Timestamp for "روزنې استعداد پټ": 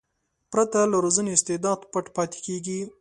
1.05-2.05